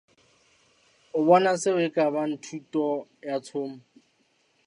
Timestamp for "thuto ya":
2.43-3.35